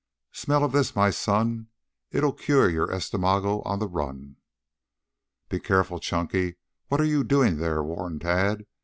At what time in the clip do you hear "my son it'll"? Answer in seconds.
0.95-2.33